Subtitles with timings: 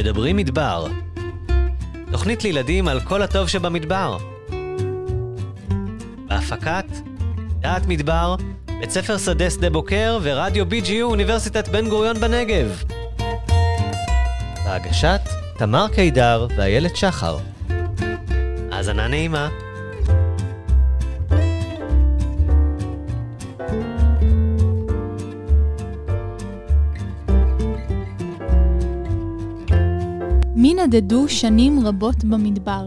[0.00, 0.86] מדברים מדבר.
[2.10, 4.16] תוכנית לילדים על כל הטוב שבמדבר.
[6.26, 6.84] בהפקת
[7.60, 8.36] דעת מדבר,
[8.80, 12.82] בית ספר שדה שדה בוקר ורדיו BGU אוניברסיטת בן גוריון בנגב.
[14.64, 15.20] בהגשת
[15.58, 17.38] תמר קידר ואיילת שחר.
[18.72, 19.48] האזנה נעימה.
[30.70, 32.86] מי נדדו שנים רבות במדבר?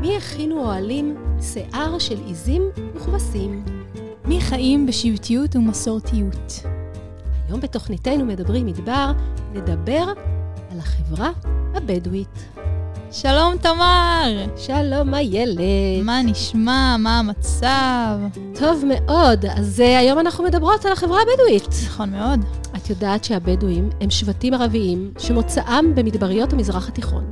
[0.00, 2.62] מי הכינו אוהלים שיער של עיזים
[2.94, 3.64] וכבשים?
[4.24, 6.62] מי חיים בשבטיות ומסורתיות?
[7.48, 9.12] היום בתוכניתנו מדברים מדבר,
[9.52, 10.12] נדבר
[10.70, 11.30] על החברה
[11.74, 12.55] הבדואית.
[13.20, 14.46] שלום תמר!
[14.56, 15.58] שלום איילת.
[16.04, 16.96] מה נשמע?
[16.98, 18.18] מה המצב?
[18.54, 21.68] טוב מאוד, אז uh, היום אנחנו מדברות על החברה הבדואית.
[21.86, 22.40] נכון מאוד.
[22.76, 27.30] את יודעת שהבדואים הם שבטים ערביים שמוצאם במדבריות המזרח התיכון.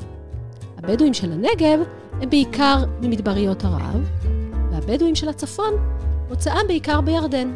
[0.78, 1.78] הבדואים של הנגב
[2.20, 4.10] הם בעיקר ממדבריות ערב,
[4.70, 5.72] והבדואים של הצפון
[6.28, 7.52] מוצאם בעיקר בירדן.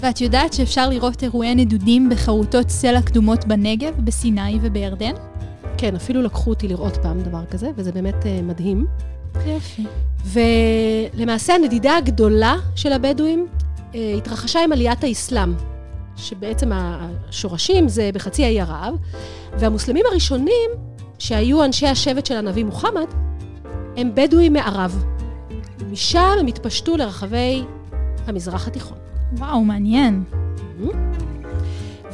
[0.00, 5.14] ואת יודעת שאפשר לראות אירועי נדודים בחרוטות סלע קדומות בנגב, בסיני ובירדן?
[5.78, 8.86] כן, אפילו לקחו אותי לראות פעם דבר כזה, וזה באמת uh, מדהים.
[9.46, 9.84] יופי.
[10.24, 13.46] ולמעשה הנדידה הגדולה של הבדואים
[13.92, 15.54] uh, התרחשה עם עליית האסלאם,
[16.16, 18.94] שבעצם השורשים זה בחצי האי ערב,
[19.58, 20.70] והמוסלמים הראשונים,
[21.18, 23.06] שהיו אנשי השבט של הנביא מוחמד,
[23.96, 25.04] הם בדואים מערב.
[25.90, 27.64] משם הם התפשטו לרחבי
[28.26, 28.98] המזרח התיכון.
[29.32, 30.24] וואו, מעניין.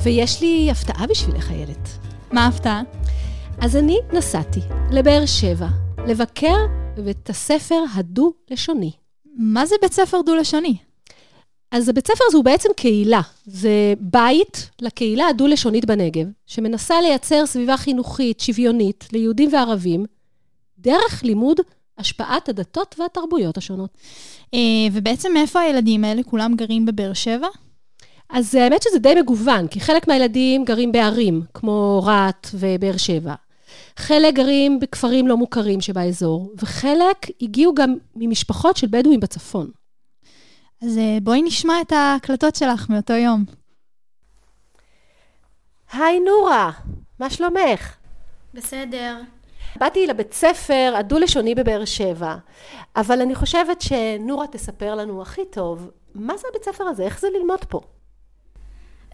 [0.03, 1.89] ויש לי הפתעה בשבילך, איילת.
[2.33, 2.83] מה ההפתעה?
[3.63, 5.67] אז אני נסעתי לבאר שבע
[6.09, 6.57] לבקר
[6.97, 8.93] בבית הספר הדו-לשוני.
[9.37, 10.77] מה זה בית ספר דו-לשוני?
[11.71, 13.21] אז הבית ספר הזה הוא בעצם קהילה.
[13.47, 20.05] זה בית לקהילה הדו-לשונית בנגב, שמנסה לייצר סביבה חינוכית, שוויונית, ליהודים וערבים,
[20.79, 21.61] דרך לימוד
[21.99, 23.91] השפעת הדתות והתרבויות השונות.
[24.55, 24.59] אה,
[24.93, 26.23] ובעצם מאיפה הילדים האלה?
[26.23, 27.49] כולם גרים בבאר שבע?
[28.29, 33.35] אז האמת שזה די מגוון, כי חלק מהילדים גרים בערים, כמו רהט ובאר שבע.
[33.97, 39.71] חלק גרים בכפרים לא מוכרים שבאזור, וחלק הגיעו גם ממשפחות של בדואים בצפון.
[40.83, 43.45] אז אה, בואי נשמע את ההקלטות שלך מאותו יום.
[45.93, 46.71] היי נורה,
[47.19, 47.97] מה שלומך?
[48.55, 49.21] בסדר.
[49.77, 52.37] באתי לבית ספר הדו-לשוני בבאר שבע,
[52.97, 57.03] אבל אני חושבת שנורה תספר לנו הכי טוב, מה זה הבית ספר הזה?
[57.03, 57.81] איך זה ללמוד פה?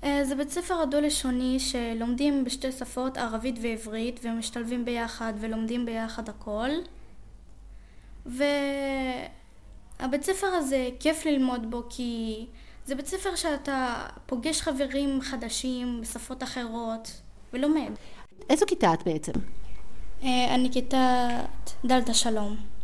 [0.07, 6.71] אה, זה בית ספר הדו-לשוני שלומדים בשתי שפות, ערבית ועברית, ומשתלבים ביחד ולומדים ביחד הכל.
[8.27, 12.47] והבית ספר הזה כיף ללמוד בו כי
[12.85, 17.11] זה בית ספר שאתה פוגש חברים חדשים בשפות אחרות
[17.53, 17.91] ולומד.
[18.51, 19.33] איזו כיתה את בעצם?
[20.23, 21.29] אה, אני כיתה
[21.85, 22.76] דלתה שלום.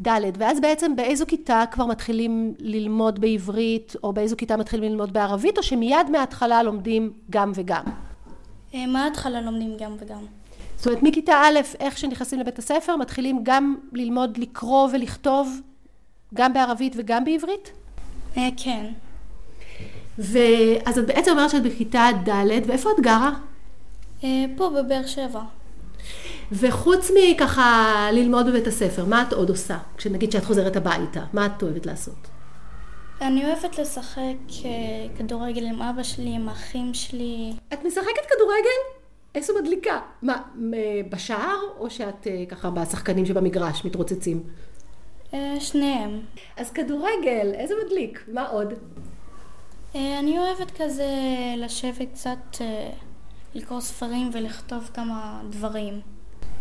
[0.00, 5.58] ד', ואז בעצם באיזו כיתה כבר מתחילים ללמוד בעברית, או באיזו כיתה מתחילים ללמוד בערבית,
[5.58, 7.84] או שמיד מההתחלה לומדים גם וגם?
[8.74, 10.24] אה, מההתחלה לומדים גם וגם.
[10.76, 15.60] זאת אומרת, מכיתה א', איך שנכנסים לבית הספר, מתחילים גם ללמוד לקרוא ולכתוב,
[16.34, 17.72] גם בערבית וגם בעברית?
[18.36, 18.86] אה, כן.
[20.18, 23.30] ואז את בעצם אומרת שאת בכיתה ד', ואיפה את גרה?
[24.24, 25.42] אה, פה בבאר שבע.
[26.52, 29.78] וחוץ מככה ללמוד בבית הספר, מה את עוד עושה?
[29.96, 32.14] כשנגיד שאת חוזרת הביתה, מה את אוהבת לעשות?
[33.20, 34.70] אני אוהבת לשחק אה,
[35.18, 37.52] כדורגל עם אבא שלי, עם האחים שלי.
[37.72, 38.78] את משחקת כדורגל?
[39.34, 40.00] איזו מדליקה.
[40.22, 44.42] מה, מ- בשער, או שאת אה, ככה בשחקנים שבמגרש מתרוצצים?
[45.34, 46.20] אה, שניהם.
[46.56, 48.24] אז כדורגל, איזה מדליק.
[48.32, 48.72] מה עוד?
[49.94, 51.08] אה, אני אוהבת כזה
[51.56, 52.90] לשבת קצת, אה,
[53.54, 56.00] לקרוא ספרים ולכתוב כמה דברים.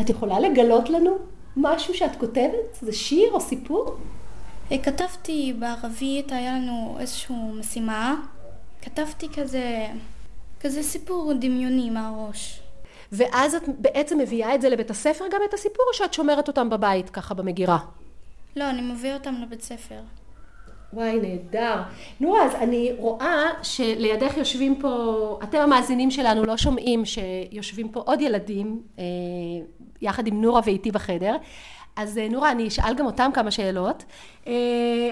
[0.01, 1.17] את יכולה לגלות לנו
[1.57, 2.77] משהו שאת כותבת?
[2.81, 3.95] זה שיר או סיפור?
[4.71, 8.15] אה, כתבתי בערבית, היה לנו איזושהי משימה.
[8.81, 9.87] כתבתי כזה,
[10.59, 12.61] כזה סיפור דמיוני מהראש.
[13.11, 16.69] ואז את בעצם מביאה את זה לבית הספר גם את הסיפור, או שאת שומרת אותם
[16.69, 17.77] בבית, ככה במגירה?
[18.55, 19.99] לא, אני מביאה אותם לבית ספר.
[20.93, 21.81] וואי, נהדר.
[22.19, 28.21] נו, אז אני רואה שלידך יושבים פה, אתם המאזינים שלנו לא שומעים שיושבים פה עוד
[28.21, 29.03] ילדים, אה,
[30.01, 31.35] יחד עם נורה ואיתי בחדר.
[31.95, 34.03] אז אה, נורה, אני אשאל גם אותם כמה שאלות.
[34.47, 34.53] אה,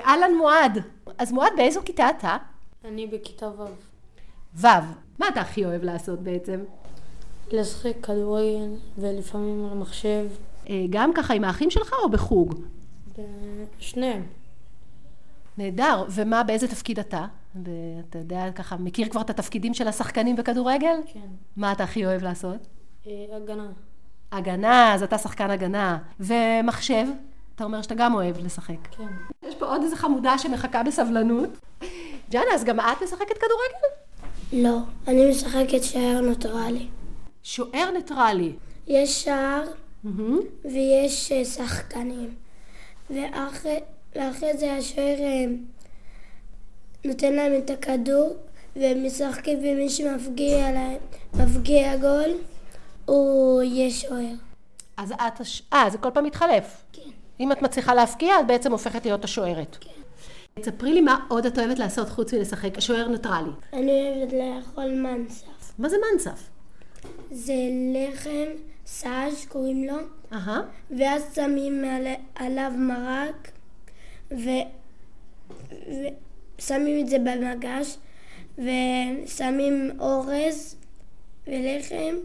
[0.06, 0.78] אהלן מועד.
[1.18, 2.38] אז מועד, באיזו כיתה אתה?
[2.86, 3.66] אני בכיתה ו'.
[4.56, 4.68] ו'.
[5.20, 6.60] מה אתה הכי אוהב לעשות בעצם?
[7.52, 10.26] לשחק כדורגל ולפעמים על המחשב.
[10.70, 12.54] אה, גם ככה עם האחים שלך או בחוג?
[13.80, 14.24] שניהם.
[15.58, 16.06] נהדר.
[16.10, 17.26] ומה, באיזה תפקיד אתה?
[18.10, 20.96] אתה יודע, ככה, מכיר כבר את התפקידים של השחקנים בכדורגל?
[21.14, 21.20] כן.
[21.58, 22.68] מה אתה הכי אוהב לעשות?
[23.08, 23.68] אה, הגנה.
[24.32, 25.98] הגנה, אז אתה שחקן הגנה.
[26.20, 27.06] ומחשב,
[27.56, 28.88] אתה אומר שאתה גם אוהב לשחק.
[28.98, 29.08] כן.
[29.48, 31.50] יש פה עוד איזה חמודה שמחכה בסבלנות.
[32.32, 33.88] ג'אנה, אז גם את משחקת כדורגל?
[34.54, 36.88] לא, אני משחקת שער נוטרלי.
[37.44, 38.54] שוער ניטרלי.
[38.88, 39.64] יש שער
[40.04, 40.40] מהמם.
[40.66, 42.36] ויש אה, שחקנים.
[43.10, 43.80] ואחרי,
[44.16, 45.46] ואחרי זה השוער אה,
[47.06, 48.36] נותן להם את הכדור,
[48.76, 50.98] והם משחקים ומי שמפגיע להם,
[51.34, 52.30] מפגיע גול,
[53.06, 54.34] הוא יהיה שוער.
[54.98, 55.42] אז את...
[55.74, 56.84] אה, זה כל פעם מתחלף.
[56.94, 57.02] כן.
[57.40, 59.78] אם את מצליחה להפקיע, את בעצם הופכת להיות השוערת.
[59.82, 59.90] כן.
[60.62, 63.50] תספרי לי מה עוד את אוהבת לעשות חוץ מלשחק שוער ניטרלי.
[63.74, 65.46] אני אוהבת לאכול מנסף.
[65.80, 66.50] מה זה מנסף?
[67.32, 67.54] זה
[67.94, 68.46] לחם,
[68.86, 69.96] סאז' קוראים לו,
[70.34, 70.62] אהה.
[70.98, 73.52] ואז שמים על- עליו מרק,
[76.58, 77.98] ושמים את זה במגש,
[78.58, 80.76] ושמים אורז
[81.48, 82.16] ולחם,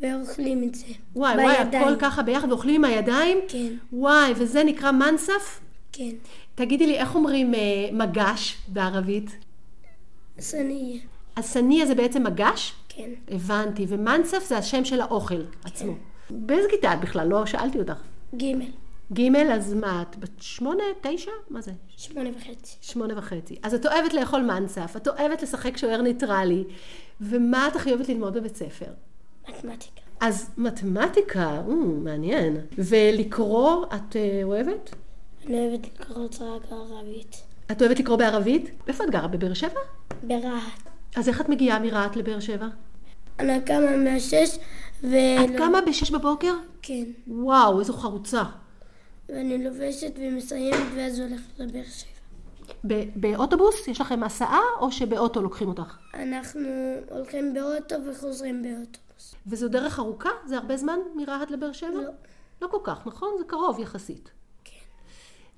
[0.00, 0.86] ואוכלים את זה.
[1.16, 1.84] וואי, וואי, בידיים.
[1.84, 3.38] הכל ככה ביחד ואוכלים עם הידיים?
[3.48, 5.60] כן, וואי, וזה נקרא מנסף?
[5.92, 6.10] כן.
[6.54, 7.60] תגידי לי, איך אומרים אה,
[7.92, 9.30] מגש בערבית?
[10.40, 11.00] סניה.
[11.36, 12.74] הסניה זה בעצם מגש?
[12.88, 13.10] כן.
[13.30, 15.92] הבנתי, ומנסף זה השם של האוכל עצמו.
[16.30, 17.28] באיזה כיתה את בכלל?
[17.28, 18.00] לא שאלתי אותך.
[18.34, 18.64] גימל.
[19.12, 21.30] ג', אז מה, את בת שמונה, תשע?
[21.50, 21.72] מה זה?
[21.96, 22.76] שמונה וחצי.
[22.80, 23.56] שמונה וחצי.
[23.62, 26.64] אז את אוהבת לאכול מנסף, את אוהבת לשחק שוער ניטרלי,
[27.20, 28.86] ומה את הכי אוהבת ללמוד בבית ספר?
[29.48, 30.00] מתמטיקה.
[30.20, 31.70] אז מתמטיקה, mm,
[32.04, 32.56] מעניין.
[32.78, 34.94] ולקרוא, את אה, אוהבת?
[35.46, 37.42] אני אוהבת לקרוא רק ערבית.
[37.70, 38.70] את אוהבת לקרוא בערבית?
[38.88, 39.28] איפה את גרה?
[39.28, 39.80] בבאר שבע?
[40.22, 40.88] ברהט.
[41.16, 42.68] אז איך את מגיעה מרהט לבאר שבע?
[43.38, 44.58] אני קמה מהשש,
[45.02, 45.16] ו...
[45.44, 46.54] את קמה בשש בבוקר?
[46.82, 47.04] כן.
[47.26, 48.42] וואו, איזו חרוצה.
[49.28, 52.18] ואני לובשת ומסיימת, ואז הולכת לבאר שבע.
[53.16, 53.88] באוטובוס?
[53.88, 55.96] יש לכם הסעה, או שבאוטו לוקחים אותך?
[56.14, 56.68] אנחנו
[57.10, 59.34] הולכים באוטו וחוזרים באוטובוס.
[59.46, 60.30] וזו דרך ארוכה?
[60.46, 61.90] זה הרבה זמן מרהט לבאר שבע?
[61.90, 62.10] לא.
[62.62, 63.28] לא כל כך, נכון?
[63.38, 64.30] זה קרוב יחסית.
[64.64, 64.72] כן.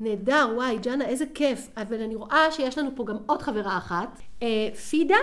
[0.00, 1.68] נהדר, וואי, ג'אנה, איזה כיף.
[1.76, 4.20] אבל אני רואה שיש לנו פה גם עוד חברה אחת.
[4.42, 5.16] אה, פידה?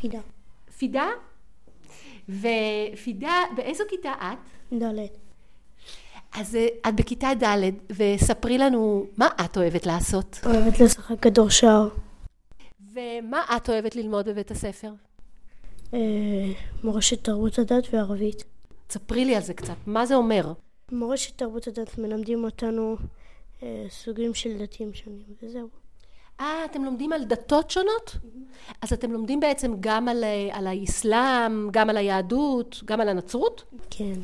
[0.00, 0.20] פידה.
[0.78, 1.06] פידה?
[2.28, 4.38] ופידה, באיזו כיתה את?
[4.78, 5.16] דלת.
[6.32, 10.40] אז אה, את בכיתה ד', וספרי לנו מה את אוהבת לעשות.
[10.46, 11.88] אוהבת לשחק כדור שער.
[12.92, 14.92] ומה את אוהבת ללמוד בבית הספר?
[15.94, 15.98] אה,
[16.84, 18.44] מורשת תרבות הדת וערבית.
[18.90, 20.52] ספרי לי על זה קצת, מה זה אומר?
[20.92, 22.96] מורשת תרבות הדת מלמדים אותנו
[23.62, 25.68] אה, סוגים של דתיים שונים, וזהו.
[26.40, 28.16] אה, אתם לומדים על דתות שונות?
[28.82, 33.64] אז אתם לומדים בעצם גם על, על האסלאם, גם על היהדות, גם על הנצרות?
[33.90, 34.20] כן.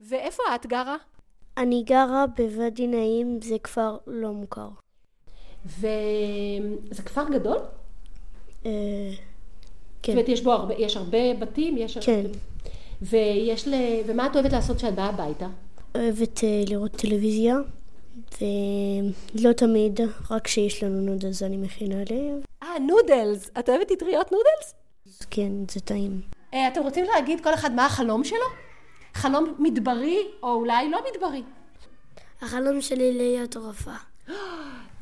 [0.00, 0.96] ואיפה את גרה?
[1.58, 4.68] אני גרה בוואדי נעים, זה כפר לא מוכר.
[5.66, 7.58] וזה כפר גדול?
[8.66, 8.70] אה,
[9.10, 9.20] זאת
[10.02, 10.12] כן.
[10.12, 11.78] אומרת, יש בו הרבה, יש הרבה בתים?
[11.78, 11.98] יש...
[11.98, 12.26] כן.
[13.02, 13.74] ויש ל...
[14.06, 15.46] ומה את אוהבת לעשות כשאת באה הביתה?
[15.94, 17.56] אוהבת אה, לראות טלוויזיה,
[18.40, 20.00] ולא תמיד,
[20.30, 22.40] רק כשיש לנו נודלס אני מכינה עליהם.
[22.62, 23.50] אה, נודלס.
[23.58, 24.74] את אוהבת אטריות נודלס?
[25.30, 26.20] כן, זה טעים.
[26.54, 28.67] אה, אתם רוצים להגיד כל אחד מה החלום שלו?
[29.18, 31.42] חלום מדברי, או אולי לא מדברי.
[32.42, 33.96] החלום שלי להיות רופאה.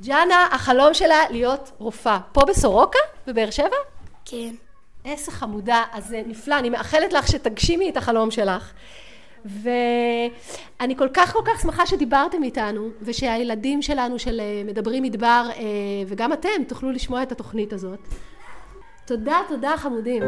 [0.01, 2.19] ג'אנה, החלום שלה להיות רופאה.
[2.33, 2.99] פה בסורוקה?
[3.27, 3.77] בבאר שבע?
[4.25, 4.55] כן.
[5.05, 8.73] איזה חמודה, אז זה נפלא, אני מאחלת לך שתגשימי את החלום שלך.
[9.45, 15.63] ואני כל כך כל כך שמחה שדיברתם איתנו, ושהילדים שלנו של אה, מדברים מדבר, אה,
[16.07, 18.01] וגם אתם תוכלו לשמוע את התוכנית הזאת.
[19.07, 20.23] תודה, תודה חמודים.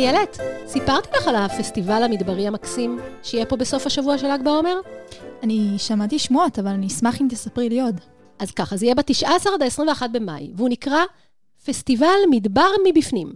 [0.00, 4.76] איילת, סיפרתי לך על הפסטיבל המדברי המקסים שיהיה פה בסוף השבוע של ל"ג בעומר?
[5.42, 8.00] אני שמעתי שמועות, אבל אני אשמח אם תספרי לי עוד.
[8.38, 10.98] אז ככה, זה יהיה ב-19 עד ה-21 במאי, והוא נקרא
[11.64, 13.32] פסטיבל מדבר מבפנים.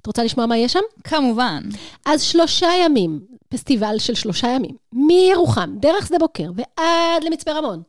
[0.00, 0.80] את רוצה לשמוע מה יש שם?
[1.04, 1.62] כמובן.
[2.04, 7.82] אז שלושה ימים, פסטיבל של שלושה ימים, מירוחם, דרך שדה בוקר ועד למצפה רמון.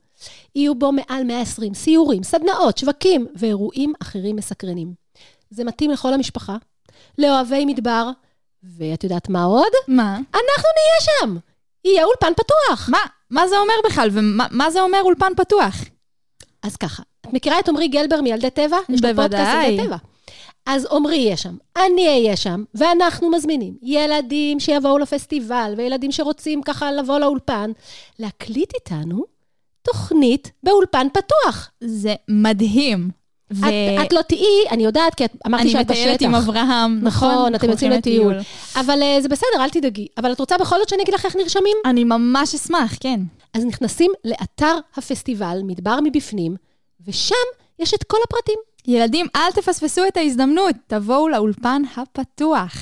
[0.56, 4.94] יהיו בו מעל 120 סיורים, סדנאות, שווקים ואירועים אחרים מסקרנים.
[5.50, 6.58] זה מתאים לכל המשפחה,
[7.18, 8.10] לאוהבי מדבר,
[8.64, 9.72] ואת יודעת מה עוד?
[9.88, 10.16] מה?
[10.16, 11.38] אנחנו נהיה שם!
[11.86, 12.90] יהיה אולפן פתוח!
[12.90, 13.00] מה?
[13.30, 14.10] מה זה אומר בכלל?
[14.12, 15.76] ומה מה זה אומר אולפן פתוח?
[16.64, 18.78] אז ככה, את מכירה את עמרי גלבר מילדי טבע?
[18.90, 19.68] יש לו פודקאסט.
[19.68, 19.98] ילדי טבע.
[20.66, 26.92] אז עמרי יהיה שם, אני אהיה שם, ואנחנו מזמינים ילדים שיבואו לפסטיבל, וילדים שרוצים ככה
[26.92, 27.72] לבוא לאולפן,
[28.20, 29.24] להקליט איתנו
[29.82, 31.72] תוכנית באולפן פתוח.
[31.84, 33.19] זה מדהים.
[33.54, 36.00] ו- את, את לא תהיי, אני יודעת, כי את אמרתי אני שאת בשטח.
[36.00, 37.46] מטיילת עם אברהם, נכון, נכון?
[37.46, 38.36] אתם אנחנו יוצאים לטיול.
[38.76, 40.08] אבל אה, זה בסדר, אל תדאגי.
[40.18, 41.78] אבל את רוצה בכל זאת שאני אגיד לך איך נרשמים?
[41.86, 43.20] אני ממש אשמח, כן.
[43.54, 46.56] אז נכנסים לאתר הפסטיבל, מדבר מבפנים,
[47.08, 47.36] ושם
[47.80, 48.60] יש את כל הפרטים.
[48.88, 52.74] ילדים, אל תפספסו את ההזדמנות, תבואו לאולפן הפתוח.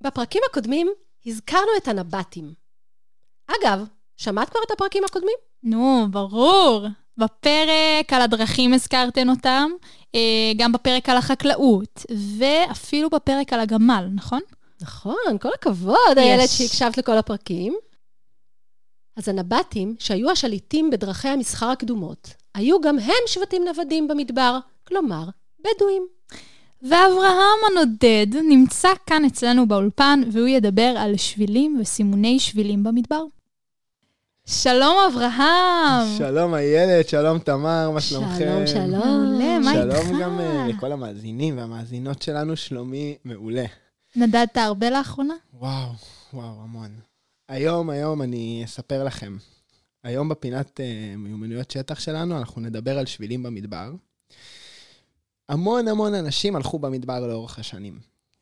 [0.00, 0.88] בפרקים הקודמים
[1.26, 2.52] הזכרנו את הנבטים.
[3.46, 3.84] אגב,
[4.16, 5.34] שמעת כבר את הפרקים הקודמים?
[5.62, 6.86] נו, ברור.
[7.18, 9.70] בפרק על הדרכים הזכרתן אותם,
[10.14, 12.06] אה, גם בפרק על החקלאות,
[12.38, 14.40] ואפילו בפרק על הגמל, נכון?
[14.82, 16.18] נכון, כל הכבוד.
[16.18, 17.74] איילת, שהקשבת לכל הפרקים.
[19.16, 25.24] אז הנבטים, שהיו השליטים בדרכי המסחר הקדומות, היו גם הם שבטים נוודים במדבר, כלומר,
[25.60, 26.06] בדואים.
[26.82, 33.24] ואברהם הנודד נמצא כאן אצלנו באולפן, והוא ידבר על שבילים וסימוני שבילים במדבר.
[34.46, 36.18] שלום אברהם!
[36.18, 38.38] שלום איילת, שלום תמר, מה שלומכם?
[38.38, 38.90] שלום, שלום.
[38.90, 39.96] מעולה, מה איתך?
[39.96, 43.64] שלום גם אה, לכל המאזינים והמאזינות שלנו, שלומי מעולה.
[44.16, 45.34] נדדת הרבה לאחרונה?
[45.54, 45.88] וואו,
[46.34, 46.90] וואו, המון.
[47.48, 49.36] היום, היום אני אספר לכם.
[50.02, 53.92] היום בפינת uh, מיומנויות שטח שלנו, אנחנו נדבר על שבילים במדבר.
[55.48, 57.98] המון המון אנשים הלכו במדבר לאורך השנים.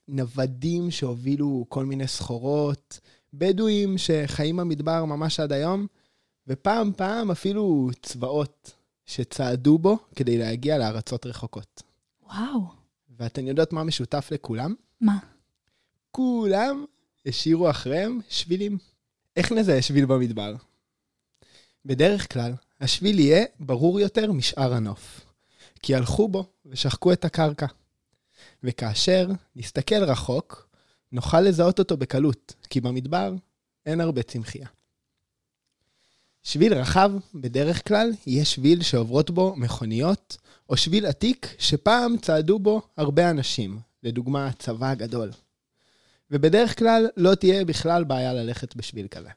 [0.08, 3.00] נוודים שהובילו כל מיני סחורות,
[3.34, 5.86] בדואים שחיים במדבר ממש עד היום,
[6.46, 8.72] ופעם פעם אפילו צבאות
[9.06, 11.82] שצעדו בו כדי להגיע לארצות רחוקות.
[12.22, 12.60] וואו.
[13.18, 14.74] ואתן יודעות מה משותף לכולם?
[15.00, 15.18] מה?
[16.10, 16.84] כולם
[17.26, 18.78] השאירו אחריהם שבילים.
[19.36, 20.54] איך נזהה שביל במדבר?
[21.84, 25.20] בדרך כלל, השביל יהיה ברור יותר משאר הנוף,
[25.82, 27.66] כי הלכו בו ושחקו את הקרקע.
[28.62, 30.68] וכאשר נסתכל רחוק,
[31.12, 33.34] נוכל לזהות אותו בקלות, כי במדבר
[33.86, 34.68] אין הרבה צמחייה.
[36.42, 40.36] שביל רחב, בדרך כלל, יהיה שביל שעוברות בו מכוניות,
[40.68, 45.30] או שביל עתיק שפעם צעדו בו הרבה אנשים, לדוגמה הצבא הגדול.
[46.30, 49.28] ובדרך כלל לא תהיה בכלל בעיה ללכת בשביל כזה.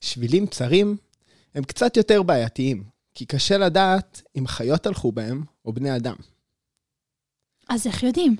[0.00, 0.96] שבילים צרים
[1.54, 6.16] הם קצת יותר בעייתיים, כי קשה לדעת אם חיות הלכו בהם או בני אדם.
[7.68, 8.36] אז איך יודעים?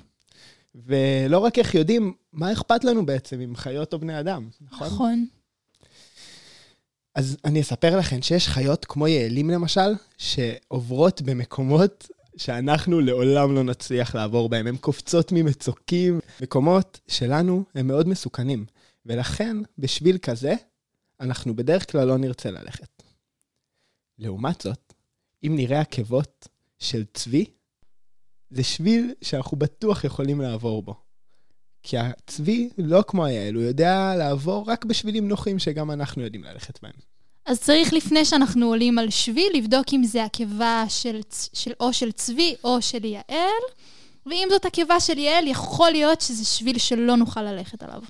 [0.85, 4.87] ולא רק איך יודעים, מה אכפת לנו בעצם אם חיות או בני אדם, נכון?
[4.87, 5.25] נכון.
[7.15, 12.07] אז אני אספר לכם שיש חיות כמו יעלים למשל, שעוברות במקומות
[12.37, 14.67] שאנחנו לעולם לא נצליח לעבור בהם.
[14.67, 18.65] הן קופצות ממצוקים, מקומות שלנו הם מאוד מסוכנים.
[19.05, 20.53] ולכן, בשביל כזה,
[21.19, 23.03] אנחנו בדרך כלל לא נרצה ללכת.
[24.19, 24.93] לעומת זאת,
[25.43, 26.47] אם נראה עקבות
[26.79, 27.45] של צבי,
[28.51, 30.95] זה שביל שאנחנו בטוח יכולים לעבור בו.
[31.83, 36.79] כי הצבי לא כמו היעל, הוא יודע לעבור רק בשבילים נוחים שגם אנחנו יודעים ללכת
[36.81, 36.93] בהם.
[37.45, 41.19] אז צריך לפני שאנחנו עולים על שביל, לבדוק אם זה עקבה של,
[41.53, 43.63] של או של צבי או של יעל,
[44.25, 48.01] ואם זאת עקבה של יעל, יכול להיות שזה שביל שלא נוכל ללכת עליו.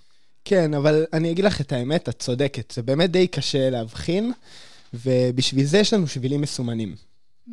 [0.45, 2.71] כן, אבל אני אגיד לך את האמת, את צודקת.
[2.75, 4.31] זה באמת די קשה להבחין,
[4.93, 6.95] ובשביל זה יש לנו שבילים מסומנים.
[7.47, 7.51] Mm.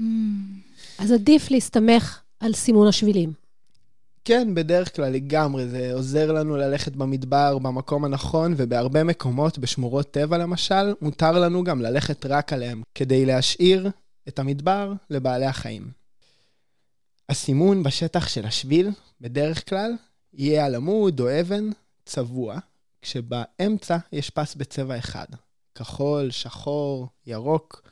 [0.98, 3.32] אז עדיף להסתמך על סימון השבילים.
[4.24, 10.38] כן, בדרך כלל לגמרי, זה עוזר לנו ללכת במדבר במקום הנכון, ובהרבה מקומות, בשמורות טבע
[10.38, 13.90] למשל, מותר לנו גם ללכת רק עליהם, כדי להשאיר
[14.28, 15.90] את המדבר לבעלי החיים.
[17.28, 18.90] הסימון בשטח של השביל,
[19.20, 19.92] בדרך כלל,
[20.34, 21.70] יהיה על עמוד או אבן
[22.04, 22.58] צבוע,
[23.02, 25.26] כשבאמצע יש פס בצבע אחד,
[25.74, 27.82] כחול, שחור, ירוק,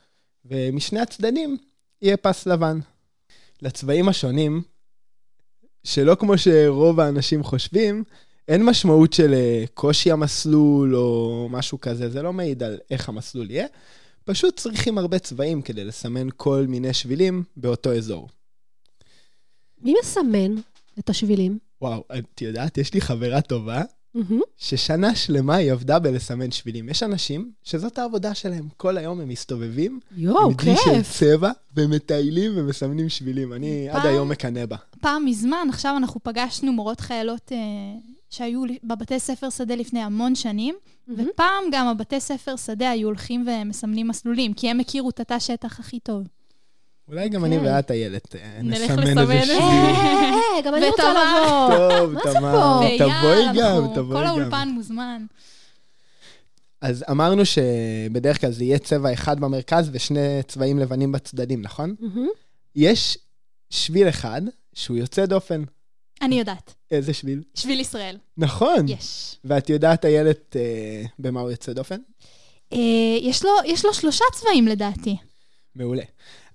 [0.45, 1.57] ומשני הצדדים
[2.03, 2.79] יהיה פס לבן.
[3.65, 4.63] לצבעים השונים,
[5.85, 8.05] שלא כמו שרוב האנשים חושבים,
[8.49, 13.51] אין משמעות של אה, קושי המסלול או משהו כזה, זה לא מעיד על איך המסלול
[13.51, 13.67] יהיה,
[14.25, 18.29] פשוט צריכים הרבה צבעים כדי לסמן כל מיני שבילים באותו אזור.
[19.83, 20.55] מי מסמן
[20.99, 21.59] את השבילים?
[21.83, 23.83] וואו, את יודעת, יש לי חברה טובה,
[24.15, 24.41] מהמם.
[24.57, 26.89] ששנה שלמה היא עבדה בלסמן שבילים.
[26.89, 31.19] יש אנשים שזאת העבודה שלהם, כל היום הם מסתובבים, יואו, עם דלי של כיף.
[31.19, 33.53] צבע, ומטיילים ומסמנים שבילים.
[33.53, 34.77] אני עד פעם- היום מקנא בה.
[35.01, 37.59] פעם מזמן, עכשיו אנחנו פגשנו מורות חיילות אה,
[38.31, 40.75] שהיו בבתי ספר שדה לפני המון שנים,
[41.09, 41.29] מהמם.
[41.35, 45.81] ופעם גם הבתי ספר שדה היו הולכים ומסמנים מסלולים, כי הם הכירו את התא שטח
[45.81, 46.23] הכי טוב.
[47.09, 49.59] אולי גם אני ואת, איילת, נסמן איזה.
[49.59, 49.91] אה,
[50.57, 51.03] אה, גם אני רוצה.
[51.11, 51.89] לבוא.
[51.99, 52.89] טוב, מה זה תמר, פה?
[52.99, 54.31] תבואי גם, תבואי כל גם.
[54.31, 55.25] האולפן מוזמן.
[56.81, 61.95] אז אמרנו שבדרך כלל זה יהיה צבע אחד במרכז ושני צבעים לבנים בצדדים, נכון?
[62.77, 63.19] יש
[63.71, 64.43] שביל אחד
[64.75, 65.63] שהוא יוצא דופן.
[66.23, 66.75] אני יודעת.
[66.91, 67.43] איזה שביל?
[67.55, 68.17] שביל ישראל.
[68.37, 68.89] נכון.
[68.89, 69.37] יש.
[69.45, 71.97] ואת יודעת, איילת, אה, במה הוא יוצא דופן?
[72.73, 72.79] אה,
[73.21, 75.17] יש לו- יש לו שלושה צבעים לדעתי.
[75.77, 76.03] מעולה.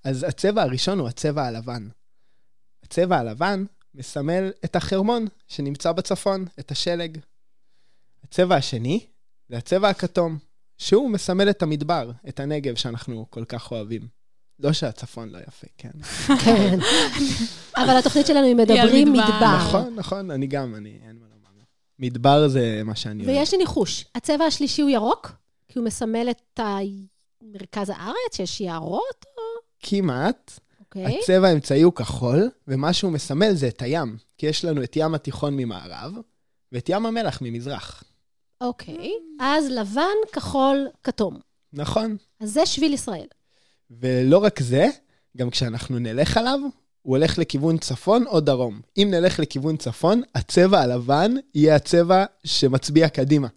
[0.04, 1.88] אז הצבע הראשון הוא הצבע הלבן.
[2.84, 3.66] הצבע הלבן
[3.96, 7.18] מסמל את החרמון שנמצא בצפון, את השלג.
[8.24, 9.06] הצבע השני
[9.50, 10.38] זה הצבע הכתום,
[10.78, 14.08] שהוא מסמל את המדבר, את הנגב שאנחנו כל כך אוהבים.
[14.60, 15.92] לא שהצפון לא יפה, כן.
[16.46, 16.80] כן.
[17.78, 19.58] אבל התוכנית שלנו היא מדברים מדבר.
[19.58, 21.64] נכון, נכון, אני גם, אני, אין מה לומר.
[22.00, 23.38] מדבר זה מה שאני אוהב.
[23.38, 25.32] ויש לי ניחוש, הצבע השלישי הוא ירוק,
[25.68, 26.60] כי הוא מסמל את
[27.42, 29.26] מרכז הארץ, שיש יערות,
[29.80, 30.60] כמעט.
[30.80, 31.20] אוקיי?
[31.20, 34.18] הצבע האמצעי הוא כחול, ומה שהוא מסמל זה את הים.
[34.38, 36.14] כי יש לנו את ים התיכון ממערב,
[36.72, 38.04] ואת ים המלח ממזרח.
[38.62, 39.12] אוקיי.
[39.40, 41.38] אז לבן, כחול, כתום.
[41.74, 42.18] נכון.
[42.40, 43.28] אז זה שביל ישראל.
[43.92, 44.88] ולא רק זה,
[45.38, 46.60] גם כשאנחנו נלך עליו,
[47.02, 48.82] הוא הולך לכיוון צפון או דרום.
[48.98, 53.48] אם נלך לכיוון צפון, הצבע הלבן יהיה הצבע שמצביע קדימה.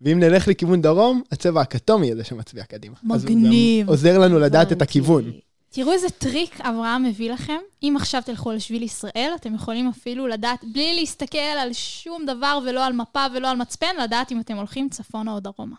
[0.00, 2.96] ואם נלך לכיוון דרום, הצבע הכתום יהיה זה שמצביע קדימה.
[3.14, 3.88] אז הוא גם מגניב.
[3.88, 4.82] עוזר לנו לדעת את.
[4.82, 5.32] הכיוון.
[5.72, 7.58] תראו איזה טריק אברהם מביא לכם.
[7.82, 12.86] אם עכשיו תלכו לשביל ישראל, אתם יכולים אפילו לדעת, בלי להסתכל על שום דבר ולא
[12.86, 15.76] על מפה ולא על מצפן, לדעת אם אתם הולכים צפונה או דרומה.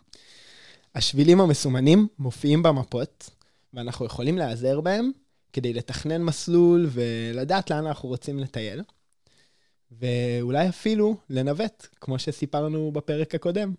[0.95, 3.29] השבילים המסומנים מופיעים במפות,
[3.74, 5.12] ואנחנו יכולים להיעזר בהם
[5.53, 8.83] כדי לתכנן מסלול ולדעת לאן אנחנו רוצים לטייל.
[9.91, 13.74] ואולי אפילו לנווט, כמו שסיפרנו בפרק הקודם.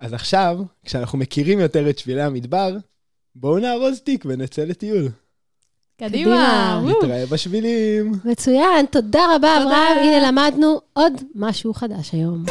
[0.00, 2.76] אז עכשיו, כשאנחנו מכירים יותר את שבילי המדבר,
[3.34, 5.08] בואו נארוז תיק ונצא לטיול.
[5.96, 6.82] קדימה!
[6.86, 8.12] נתראה בשבילים.
[8.24, 9.62] מצוין, תודה רבה.
[9.62, 9.98] אברהם.
[9.98, 12.44] הנה, למדנו עוד משהו חדש היום.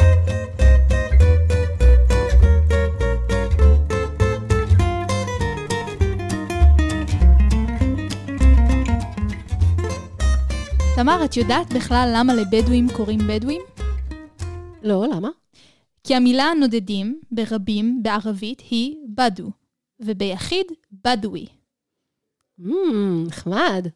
[10.96, 13.62] תמר, את יודעת בכלל למה לבדואים קוראים בדואים?
[14.82, 15.28] לא, למה?
[16.04, 19.50] כי המילה נודדים ברבים בערבית היא בדו,
[20.00, 20.66] וביחיד
[21.04, 21.46] בדואי.
[22.60, 22.66] Mm,
[23.26, 23.86] נחמד.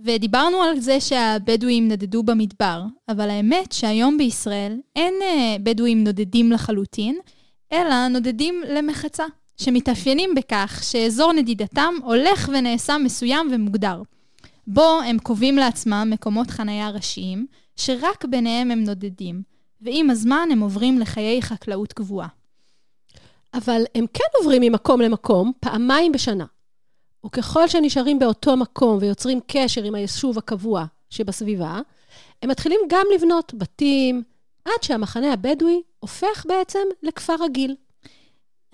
[0.00, 7.18] ודיברנו על זה שהבדואים נדדו במדבר, אבל האמת שהיום בישראל אין אה, בדואים נודדים לחלוטין,
[7.72, 9.24] אלא נודדים למחצה,
[9.56, 14.02] שמתאפיינים בכך שאזור נדידתם הולך ונעשה מסוים ומוגדר.
[14.66, 19.42] בו הם קובעים לעצמם מקומות חנייה ראשיים, שרק ביניהם הם נודדים,
[19.80, 22.28] ועם הזמן הם עוברים לחיי חקלאות קבועה.
[23.54, 26.44] אבל הם כן עוברים ממקום למקום פעמיים בשנה.
[27.26, 31.80] וככל שנשארים באותו מקום ויוצרים קשר עם היישוב הקבוע שבסביבה,
[32.42, 34.22] הם מתחילים גם לבנות בתים,
[34.64, 37.76] עד שהמחנה הבדואי הופך בעצם לכפר רגיל.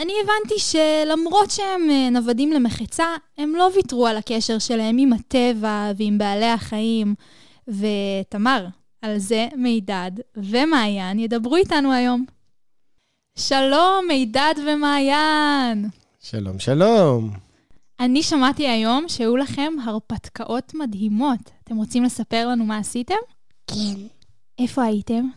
[0.00, 3.06] אני הבנתי שלמרות שהם אה, נוודים למחצה,
[3.38, 7.14] הם לא ויתרו על הקשר שלהם עם הטבע ועם בעלי החיים.
[7.68, 8.66] ותמר,
[9.02, 12.24] על זה מידד ומעיין ידברו איתנו היום.
[13.38, 15.88] שלום, מידד ומעיין.
[16.20, 17.30] שלום, שלום.
[18.00, 21.50] אני שמעתי היום שהיו לכם הרפתקאות מדהימות.
[21.64, 23.14] אתם רוצים לספר לנו מה עשיתם?
[23.66, 24.00] כן,
[24.58, 25.28] איפה הייתם?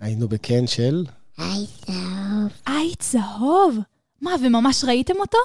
[0.00, 1.04] היינו בקן של...
[1.38, 2.52] היי זהוב.
[2.66, 3.78] עית זהוב.
[4.20, 5.38] מה, וממש ראיתם אותו?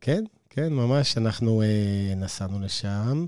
[0.00, 3.26] כן, כן, ממש, אנחנו אה, נסענו לשם.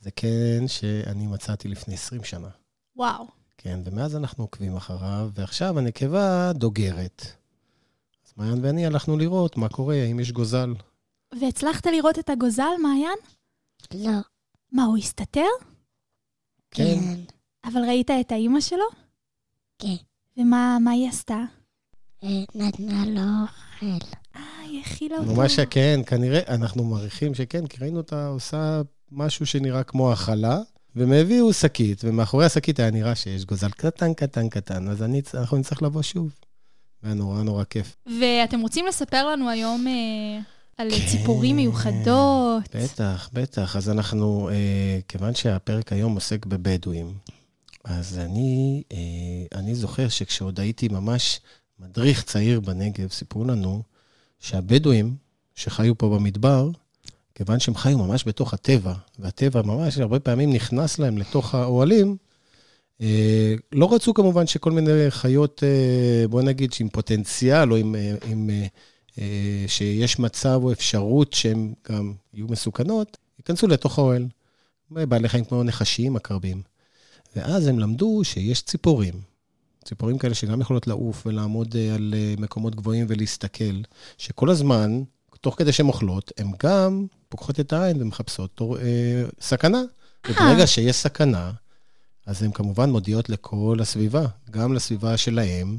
[0.00, 2.48] זה קן שאני מצאתי לפני 20 שנה.
[2.96, 3.37] וואו.
[3.58, 7.26] כן, ומאז אנחנו עוקבים אחריו, ועכשיו הנקבה דוגרת.
[8.26, 10.74] אז מעיין ואני הלכנו לראות מה קורה, האם יש גוזל.
[11.40, 13.18] והצלחת לראות את הגוזל, מעיין?
[13.94, 14.20] לא,
[14.72, 15.48] מה, הוא הסתתר?
[16.70, 16.98] כן.
[17.64, 18.84] אבל ראית את האימא שלו?
[19.78, 19.96] כן.
[20.36, 21.44] ומה מה היא עשתה?
[22.24, 24.06] אה, נתנה לו אוכל.
[24.36, 25.34] אה, היא הכילה אותו.
[25.34, 28.80] ממש כן, כנראה, אנחנו מעריכים שכן, כי ראינו אותה עושה
[29.12, 30.60] משהו שנראה כמו האכלה,
[30.98, 35.56] והם הביאו שקית, ומאחורי השקית היה נראה שיש גוזל קטן, קטן, קטן, אז אני, אנחנו
[35.56, 36.30] נצטרך לבוא שוב.
[37.02, 37.96] והיה נורא נורא כיף.
[38.20, 40.40] ואתם רוצים לספר לנו היום אה,
[40.76, 41.06] על כן.
[41.06, 42.76] ציפורים מיוחדות?
[42.76, 43.76] בטח, בטח.
[43.76, 47.14] אז אנחנו, אה, כיוון שהפרק היום עוסק בבדואים,
[47.84, 51.40] אז אני, אה, אני זוכר שכשעוד הייתי ממש
[51.80, 53.82] מדריך צעיר בנגב, סיפרו לנו
[54.40, 55.16] שהבדואים
[55.54, 56.70] שחיו פה במדבר,
[57.38, 62.16] כיוון שהם חיו ממש בתוך הטבע, והטבע ממש הרבה פעמים נכנס להם לתוך האוהלים,
[63.00, 68.14] אה, לא רצו כמובן שכל מיני חיות, אה, בוא נגיד, עם פוטנציאל או עם, אה,
[68.26, 68.50] עם
[69.66, 74.26] שיש מצב או אפשרות שהן גם יהיו מסוכנות, ייכנסו לתוך האוהל.
[74.90, 76.62] בעלי חיים כמו נחשים, עקרבים.
[77.36, 79.14] ואז הם למדו שיש ציפורים.
[79.84, 83.80] ציפורים כאלה שגם יכולות לעוף ולעמוד על מקומות גבוהים ולהסתכל,
[84.18, 85.02] שכל הזמן,
[85.40, 89.82] תוך כדי שהן אוכלות, הן גם פוקחות את העין ומחפשות תור, אה, סכנה.
[90.28, 91.52] וברגע שיש סכנה,
[92.26, 95.78] אז הן כמובן מודיעות לכל הסביבה, גם לסביבה שלהם,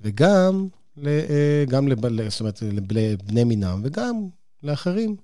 [0.00, 4.14] וגם ל, אה, גם לב, זאת אומרת, לבני מינם, וגם
[4.62, 5.16] לאחרים.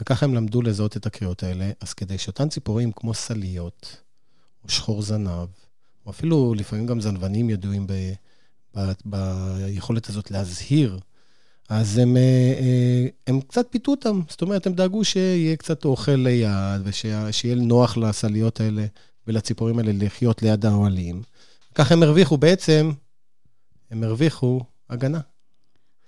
[0.00, 1.70] וככה הם למדו לזהות את הקריאות האלה.
[1.80, 3.96] אז כדי שאותן ציפורים כמו סליות,
[4.64, 5.48] או שחור זנב,
[6.06, 7.92] או אפילו לפעמים גם זנבנים ידועים ב,
[8.76, 10.98] ב, ביכולת הזאת להזהיר,
[11.68, 14.20] אז הם, אה, אה, הם קצת פיתו אותם.
[14.28, 18.86] זאת אומרת, הם דאגו שיהיה קצת אוכל ליד, ושיהיה נוח לסליות האלה
[19.26, 21.22] ולציפורים האלה לחיות ליד האוהלים.
[21.74, 22.90] ככה הם הרוויחו בעצם,
[23.90, 25.20] הם הרוויחו הגנה.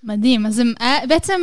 [0.02, 0.46] מדהים.
[0.46, 1.40] אז הם אה, בעצם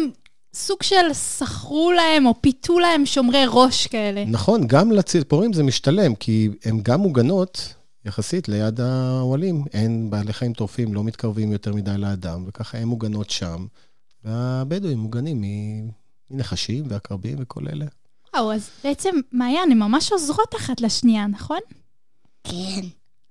[0.54, 4.26] סוג של שכרו להם או פיתו להם שומרי ראש כאלה.
[4.26, 7.74] נכון, גם לציפורים זה משתלם, כי הן גם מוגנות
[8.06, 9.64] יחסית ליד האוהלים.
[9.74, 13.66] אין בעלי חיים טורפים, לא מתקרבים יותר מדי לאדם, וככה הן מוגנות שם.
[14.24, 15.42] והבדואים מוגנים
[16.32, 17.86] מנחשים ועקרבים וכל אלה.
[18.36, 21.60] וואו, אז בעצם, מעיין, הן ממש עוזרות אחת לשנייה, נכון?
[22.44, 22.82] כן.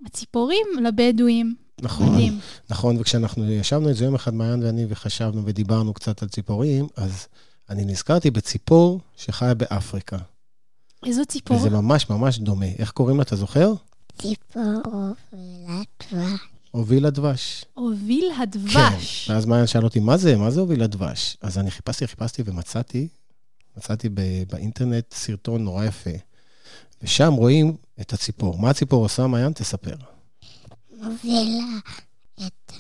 [0.07, 1.55] הציפורים לבדואים.
[1.83, 2.39] נכון, מדהים.
[2.71, 7.27] נכון, וכשאנחנו ישבנו איזה יום אחד, מעיין ואני, וחשבנו ודיברנו קצת על ציפורים, אז
[7.71, 10.19] אני נזכרתי בציפור שחיה באפריקה.
[11.07, 11.57] איזו ציפור?
[11.57, 12.67] וזה ממש ממש דומה.
[12.79, 13.73] איך קוראים לה, אתה זוכר?
[14.19, 14.83] ציפור
[15.33, 16.52] דבש.
[16.73, 17.65] הוביל הדבש.
[17.75, 19.27] הוביל הדבש.
[19.27, 20.37] כן, ואז מעיין שאל אותי, מה זה?
[20.37, 21.37] מה זה הוביל הדבש?
[21.41, 23.09] אז אני חיפשתי, חיפשתי ומצאתי,
[23.77, 26.11] מצאתי ב- באינטרנט סרטון נורא יפה.
[27.03, 28.59] ושם רואים את הציפור.
[28.59, 29.53] מה הציפור עושה, מעיין?
[29.53, 29.97] תספר.
[30.97, 31.65] מובילה
[32.47, 32.73] את,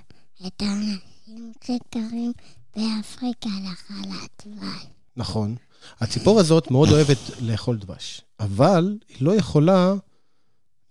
[0.47, 2.33] את האנשים שגרים
[2.77, 4.87] באפריקה לחלת דבש.
[5.17, 5.57] נכון.
[6.01, 9.95] הציפור הזאת מאוד אוהבת לאכול דבש, אבל היא לא יכולה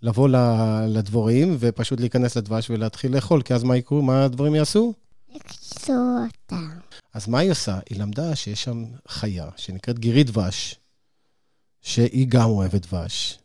[0.02, 0.30] לבוא
[0.88, 4.02] לדבורים ופשוט להיכנס לדבש ולהתחיל לאכול, כי אז מה יקרו?
[4.02, 4.94] מה הדברים יעשו?
[5.36, 6.70] הקצו אותם.
[7.14, 7.80] אז מה היא עושה?
[7.90, 10.76] היא למדה שיש שם חיה שנקראת גירית דבש,
[11.82, 13.40] שהיא גם אוהבת דבש,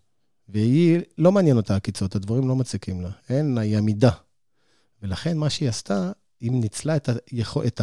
[0.48, 4.10] והיא, לא מעניין אותה עקיצות, הדברים לא מציקים לה, אין לה, היא עמידה.
[5.02, 7.80] ולכן מה שהיא עשתה, היא ניצלה את, היכול, את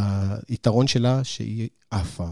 [0.49, 2.29] היתרון שלה שהיא עפה,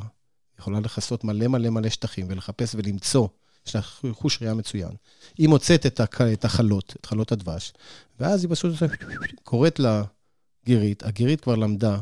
[0.59, 3.27] יכולה לכסות מלא מלא מלא שטחים ולחפש ולמצוא,
[3.67, 4.91] יש לה חוש ראייה מצוין.
[5.37, 7.73] היא מוצאת את, הק, את החלות, את חלות הדבש,
[8.19, 8.73] ואז היא פשוט
[9.43, 10.03] קוראת לה
[10.65, 11.97] גירית, הגירית כבר למדה,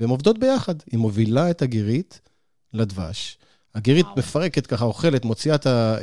[0.00, 0.74] והן עובדות ביחד.
[0.90, 2.20] היא מובילה את הגירית
[2.72, 3.38] לדבש.
[3.74, 4.18] הגירית וואו.
[4.18, 5.56] מפרקת ככה, אוכלת, מוציאה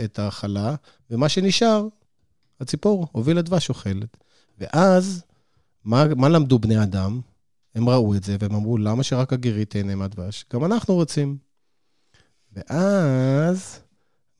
[0.03, 0.75] את החלה,
[1.09, 1.87] ומה שנשאר,
[2.59, 4.17] הציפור, הוביל לדבש אוכלת.
[4.57, 5.23] ואז,
[5.83, 7.21] מה, מה למדו בני אדם?
[7.75, 10.45] הם ראו את זה, והם אמרו, למה שרק הגירית תהנה מהדבש?
[10.53, 11.37] גם אנחנו רוצים.
[12.53, 13.80] ואז,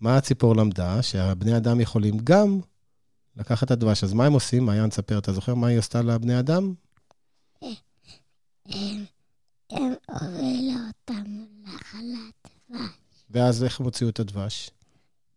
[0.02, 1.02] מה הציפור למדה?
[1.02, 2.60] שהבני אדם יכולים גם
[3.38, 4.04] לקחת את הדבש.
[4.04, 4.66] אז מה הם עושים?
[4.66, 6.74] מעיין, תספר, אתה זוכר מה היא עשתה לבני אדם?
[8.70, 9.06] הם,
[10.10, 12.80] הובילו אותם לחלת דבש
[13.30, 14.70] ואז איך הם הוציאו את הדבש?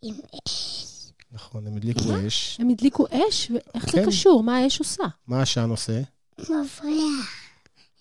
[0.03, 0.15] עם
[0.49, 0.85] אש.
[1.33, 2.61] נכון, הם הדליקו אש.
[2.61, 4.07] הם הדליקו אש, ואיך זה כן.
[4.07, 4.43] קשור?
[4.43, 5.05] מה האש עושה?
[5.27, 6.03] מה העשן עושה?
[6.39, 7.51] מבריח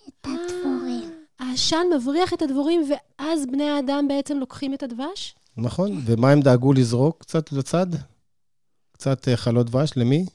[0.08, 1.12] את הדבורים.
[1.39, 5.36] העשן מבריח את הדבורים, ואז בני האדם בעצם לוקחים את הדבש?
[5.57, 7.87] נכון, ומה הם דאגו לזרוק קצת לצד?
[8.91, 10.25] קצת אה, חלות דבש, למי?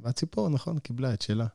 [0.00, 1.46] והציפור, נכון, קיבלה את שלה.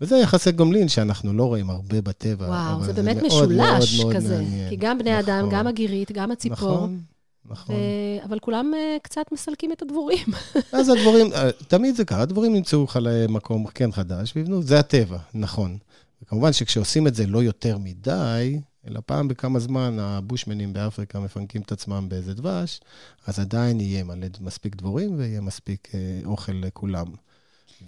[0.00, 2.46] וזה יחסי גומלין שאנחנו לא רואים הרבה בטבע.
[2.46, 4.38] וואו, אבל זה באמת מאוד משולש מאוד מאוד כזה.
[4.38, 4.68] מעניין.
[4.68, 5.50] כי גם בני אדם, נכון.
[5.50, 6.74] גם הגירית, גם הציפור.
[6.74, 7.00] נכון,
[7.44, 7.74] נכון.
[7.74, 10.26] ו- אבל כולם אה, קצת מסלקים את הדבורים.
[10.72, 15.18] אז הדבורים, אה, תמיד זה ככה, הדבורים ימצאו חלי מקום כן חדש ויבנו, זה הטבע,
[15.34, 15.78] נכון.
[16.22, 21.72] וכמובן שכשעושים את זה לא יותר מדי, אלא פעם בכמה זמן הבושמנים באפריקה מפנקים את
[21.72, 22.80] עצמם באיזה דבש,
[23.26, 27.06] אז עדיין יהיה מלא מספיק דבורים ויהיה מספיק אה, אוכל לכולם.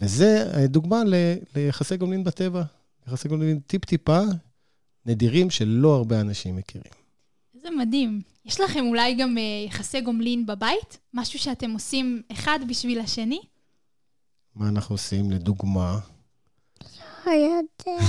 [0.00, 2.62] וזה אה, דוגמה ל- ליחסי גומלין בטבע,
[3.06, 4.20] יחסי גומלין טיפ-טיפה
[5.06, 6.92] נדירים שלא הרבה אנשים מכירים.
[7.54, 8.20] איזה מדהים.
[8.44, 10.98] יש לכם אולי גם אה, יחסי גומלין בבית?
[11.14, 13.40] משהו שאתם עושים אחד בשביל השני?
[14.54, 15.30] מה אנחנו עושים?
[15.30, 15.98] לדוגמה,
[17.30, 18.02] יודע.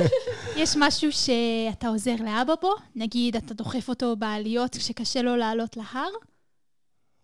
[0.62, 2.74] יש משהו שאתה עוזר לאבא בו?
[2.94, 6.10] נגיד, אתה דוחף אותו בעליות כשקשה לו לעלות להר?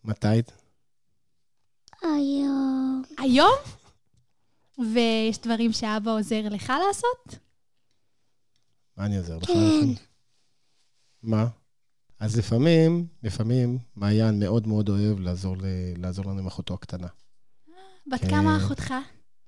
[0.04, 0.28] מתי?
[2.02, 3.02] היום.
[3.18, 3.54] היום?
[4.78, 7.38] ויש דברים שאבא עוזר לך לעשות?
[8.96, 9.46] מה אני עוזר לך?
[9.46, 10.02] כן.
[11.22, 11.46] מה?
[12.20, 15.64] אז לפעמים, לפעמים, מעיין מאוד מאוד אוהב לעזור, ל...
[15.96, 17.08] לעזור לנו עם אחותו הקטנה.
[18.06, 18.30] בת כן.
[18.30, 18.94] כמה אחותך,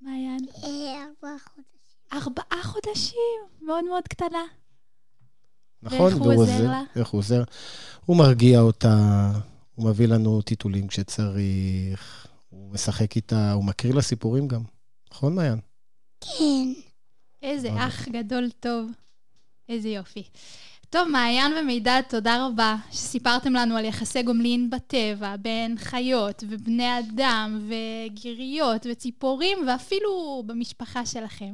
[0.00, 0.40] מעיין?
[0.64, 1.81] אה, ארבעה חודשים.
[2.12, 4.44] ארבעה חודשים, מאוד מאוד קטנה.
[5.82, 6.00] נכון?
[6.00, 6.82] ואיך הוא והוא עוזר לה?
[6.96, 7.42] איך הוא עוזר?
[8.06, 9.30] הוא מרגיע אותה,
[9.74, 14.62] הוא מביא לנו טיטולים כשצריך, הוא משחק איתה, הוא מקריא לה סיפורים גם.
[15.12, 15.58] נכון, מעיין?
[16.20, 16.72] כן.
[17.42, 17.86] איזה וואו.
[17.86, 18.90] אח גדול טוב.
[19.68, 20.22] איזה יופי.
[20.90, 27.68] טוב, מעיין ומידע, תודה רבה שסיפרתם לנו על יחסי גומלין בטבע, בין חיות ובני אדם
[27.68, 31.52] וגיריות וציפורים ואפילו במשפחה שלכם.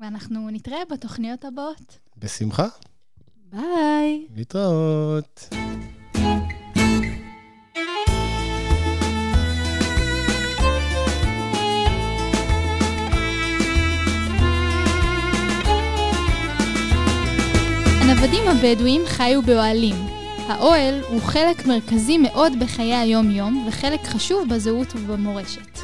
[0.00, 1.98] ואנחנו נתראה בתוכניות הבאות.
[2.16, 2.66] בשמחה.
[3.52, 4.26] ביי.
[4.36, 5.48] להתראות.
[18.00, 19.96] הנוודים הבדואים חיו באוהלים.
[20.48, 25.78] האוהל הוא חלק מרכזי מאוד בחיי היום-יום, וחלק חשוב בזהות ובמורשת.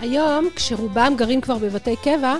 [0.00, 2.36] היום, כשרובם גרים כבר בבתי קבע,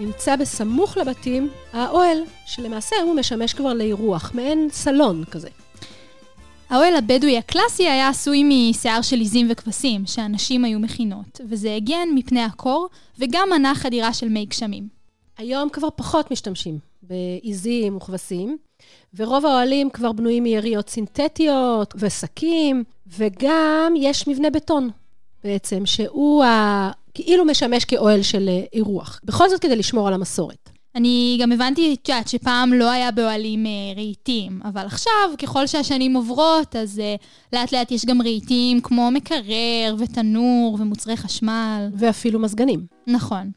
[0.00, 5.48] נמצא בסמוך לבתים האוהל, שלמעשה הוא משמש כבר לאירוח, מעין סלון כזה.
[6.70, 12.42] האוהל הבדואי הקלאסי היה עשוי משיער של עיזים וכבשים, שהנשים היו מכינות, וזה הגן מפני
[12.42, 14.88] הקור, וגם מנע חדירה של מי גשמים.
[15.38, 18.56] היום כבר פחות משתמשים בעיזים וכבשים,
[19.14, 22.84] ורוב האוהלים כבר בנויים מיריות סינתטיות ושקים,
[23.18, 24.90] וגם יש מבנה בטון
[25.44, 26.90] בעצם, שהוא ה...
[27.14, 29.20] כאילו משמש כאוהל של אה, אירוח.
[29.24, 30.70] בכל זאת כדי לשמור על המסורת.
[30.94, 36.16] אני גם הבנתי, את יודעת, שפעם לא היה באוהלים אה, רהיטים, אבל עכשיו, ככל שהשנים
[36.16, 37.14] עוברות, אז אה,
[37.52, 41.88] לאט לאט יש גם רהיטים כמו מקרר ותנור ומוצרי חשמל.
[41.98, 42.86] ואפילו מזגנים.
[43.06, 43.50] נכון.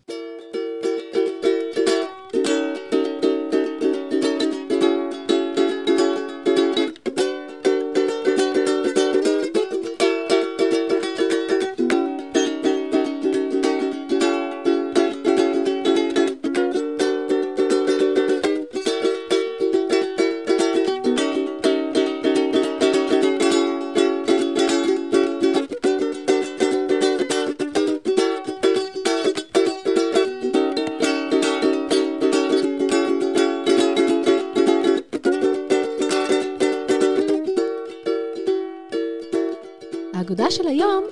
[40.36, 41.04] האגדה של היום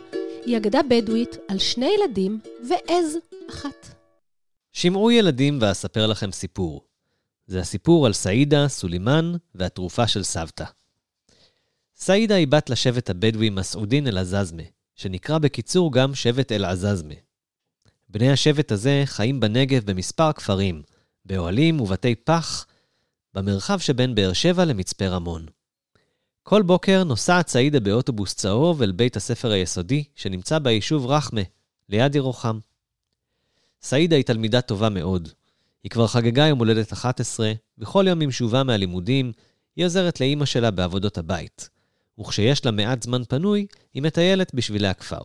[0.46, 3.18] היא אגדה בדואית על שני ילדים ועז
[3.50, 3.96] אחת.
[4.72, 6.82] שמעו ילדים ואספר לכם סיפור.
[7.48, 10.66] זה הסיפור על סעידה, סולימאן והתרופה של סבתא.
[11.96, 14.64] סעידה היא בת לשבט הבדואי מסעודין אל-עזאזמה,
[14.96, 17.16] שנקרא בקיצור גם שבט אל-עזאזמה.
[18.10, 20.82] בני השבט הזה חיים בנגב במספר כפרים,
[21.26, 22.66] באוהלים ובתי פח,
[23.34, 25.46] במרחב שבין באר שבע למצפה רמון.
[26.46, 31.42] כל בוקר נוסעת סעידה באוטובוס צהוב אל בית הספר היסודי, שנמצא ביישוב רחמה,
[31.90, 32.60] ליד ירוחם.
[33.82, 35.30] סעידה היא תלמידה טובה מאוד.
[35.84, 39.32] היא כבר חגגה יום הולדת 11, בכל יום עם שובה מהלימודים,
[39.76, 41.70] היא עוזרת לאימא שלה בעבודות הבית.
[42.20, 45.22] וכשיש לה מעט זמן פנוי, היא מטיילת בשבילי הכפר.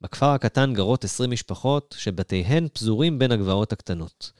[0.00, 4.32] בכפר הקטן גרות 20 משפחות, שבתיהן פזורים בין הגבעות הקטנות.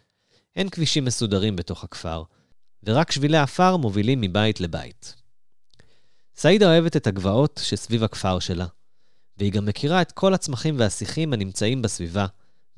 [0.57, 2.23] אין כבישים מסודרים בתוך הכפר,
[2.85, 5.22] ורק שבילי עפר מובילים מבית לבית.
[6.37, 8.67] סעידה אוהבת את הגבעות שסביב הכפר שלה,
[9.39, 12.27] והיא גם מכירה את כל הצמחים והשיחים הנמצאים בסביבה,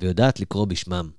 [0.00, 1.10] ויודעת לקרוא בשמם.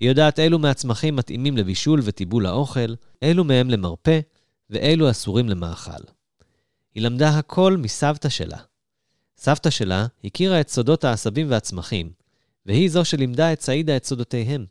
[0.00, 4.20] היא יודעת אילו מהצמחים מתאימים לבישול וטיבול האוכל, אילו מהם למרפא,
[4.70, 6.02] ואילו אסורים למאכל.
[6.94, 8.58] היא למדה הכל מסבתא שלה.
[9.36, 12.12] סבתא שלה הכירה את סודות העשבים והצמחים,
[12.66, 14.66] והיא זו שלימדה את סעידה את סודותיהם.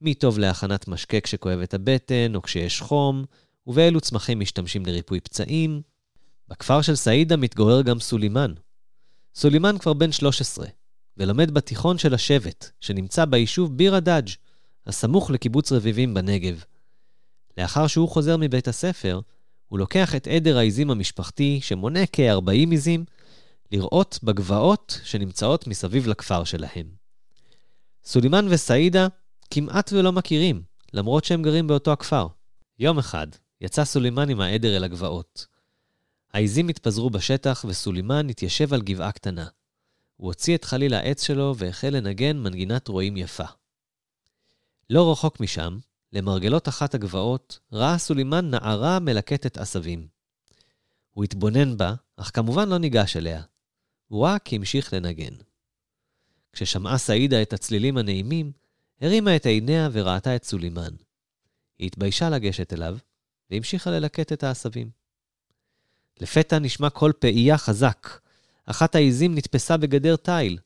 [0.00, 3.24] מי טוב להכנת משקה כשכואבת הבטן או כשיש חום,
[3.66, 5.82] ובאילו צמחים משתמשים לריפוי פצעים.
[6.48, 8.52] בכפר של סעידה מתגורר גם סולימאן.
[9.34, 10.66] סולימאן כבר בן 13,
[11.16, 14.28] ולומד בתיכון של השבט, שנמצא ביישוב ביר הדאג',
[14.86, 16.64] הסמוך לקיבוץ רביבים בנגב.
[17.58, 19.20] לאחר שהוא חוזר מבית הספר,
[19.68, 23.04] הוא לוקח את עדר העיזים המשפחתי, שמונה כ-40 עיזים,
[23.72, 26.86] לראות בגבעות שנמצאות מסביב לכפר שלהם.
[28.04, 29.08] סולימאן וסעידה
[29.50, 32.26] כמעט ולא מכירים, למרות שהם גרים באותו הכפר.
[32.78, 33.26] יום אחד
[33.60, 35.46] יצא סולימאן עם העדר אל הגבעות.
[36.32, 39.46] העיזים התפזרו בשטח וסולימאן התיישב על גבעה קטנה.
[40.16, 43.44] הוא הוציא את חליל העץ שלו והחל לנגן מנגינת רועים יפה.
[44.90, 45.78] לא רחוק משם,
[46.12, 50.06] למרגלות אחת הגבעות, ראה סולימאן נערה מלקטת עשבים.
[51.10, 53.42] הוא התבונן בה, אך כמובן לא ניגש אליה.
[54.08, 55.34] הוא רק המשיך לנגן.
[56.52, 58.52] כששמעה סעידה את הצלילים הנעימים,
[59.00, 60.94] הרימה את עיניה וראתה את סולימאן.
[61.78, 62.98] היא התביישה לגשת אליו,
[63.50, 65.01] והמשיכה ללקט את העשבים.
[66.22, 68.08] לפתע נשמע קול פעייה חזק.
[68.66, 70.58] אחת העיזים נתפסה בגדר תיל.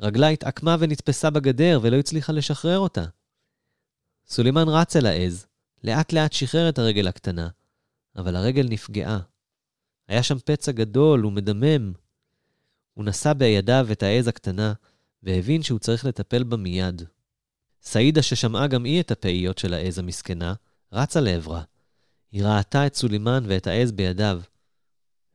[0.00, 3.04] רגלה התעקמה ונתפסה בגדר, ולא הצליחה לשחרר אותה.
[4.26, 5.46] סולימאן רץ אל העז,
[5.84, 7.48] לאט לאט שחרר את הרגל הקטנה,
[8.16, 9.18] אבל הרגל נפגעה.
[10.08, 11.92] היה שם פצע גדול ומדמם.
[12.94, 14.72] הוא נשא בידיו את העז הקטנה,
[15.22, 17.02] והבין שהוא צריך לטפל בה מיד.
[17.82, 20.54] סעידה, ששמעה גם היא את הפעיות של העז המסכנה,
[20.92, 21.62] רצה לעברה.
[22.32, 24.40] היא ראתה את סולימאן ואת העז בידיו.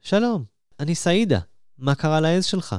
[0.01, 0.43] שלום,
[0.79, 1.39] אני סעידה,
[1.77, 2.75] מה קרה לעז שלך?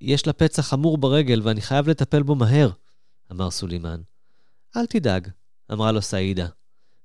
[0.00, 2.70] יש לה פצע חמור ברגל ואני חייב לטפל בו מהר,
[3.32, 4.00] אמר סולימאן.
[4.76, 5.28] אל תדאג,
[5.72, 6.46] אמרה לו סעידה,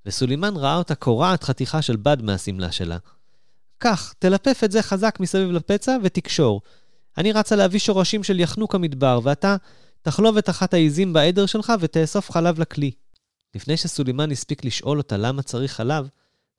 [0.06, 2.98] וסולימן ראה אותה קורעת חתיכה של בד מהשמלה שלה.
[3.78, 6.62] קח, תלפף את זה חזק מסביב לפצע ותקשור.
[7.18, 9.56] אני רצה להביא שורשים של יחנוק המדבר, ואתה
[10.02, 12.92] תחלוב את אחת העיזים בעדר שלך ותאסוף חלב לכלי.
[13.56, 16.10] לפני שסולימן הספיק לשאול אותה למה צריך חלב,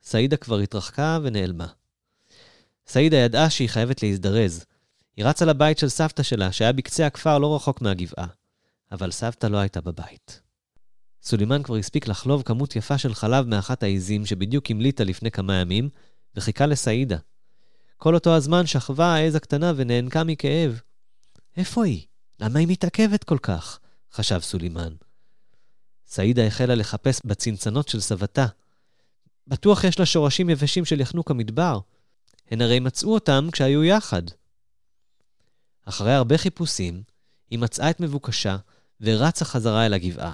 [0.02, 1.66] סעידה כבר התרחקה ונעלמה.
[2.86, 4.64] סעידה ידעה שהיא חייבת להזדרז.
[5.16, 8.26] היא רצה לבית של סבתא שלה, שהיה בקצה הכפר לא רחוק מהגבעה.
[8.92, 10.40] אבל סבתא לא הייתה בבית.
[11.22, 15.88] סולימן כבר הספיק לחלוב כמות יפה של חלב מאחת העיזים שבדיוק המליטה לפני כמה ימים,
[16.36, 17.16] וחיכה לסעידה.
[17.96, 20.80] כל אותו הזמן שכבה העז הקטנה ונאנקה מכאב.
[21.56, 22.06] איפה היא?
[22.40, 23.78] למה היא מתעכבת כל כך?
[24.12, 24.92] חשב סולימן.
[26.06, 28.46] סעידה החלה לחפש בצנצנות של סבתה.
[29.46, 31.78] בטוח יש לה שורשים יבשים של יחנוק המדבר.
[32.54, 34.22] הן הרי מצאו אותם כשהיו יחד.
[35.84, 37.02] אחרי הרבה חיפושים,
[37.50, 38.56] היא מצאה את מבוקשה
[39.00, 40.32] ורצה חזרה אל הגבעה.